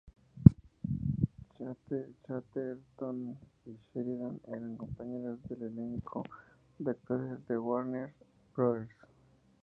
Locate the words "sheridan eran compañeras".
3.93-5.37